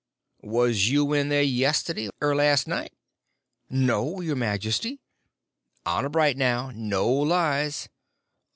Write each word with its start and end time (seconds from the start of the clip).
"Was 0.41 0.89
you 0.89 1.13
in 1.13 1.29
there 1.29 1.43
yisterday 1.43 2.09
er 2.23 2.35
last 2.35 2.67
night?" 2.67 2.91
"No, 3.69 4.19
your 4.19 4.35
majesty." 4.35 4.99
"Honor 5.85 6.09
bright, 6.09 6.37
now—no 6.37 7.07
lies." 7.07 7.87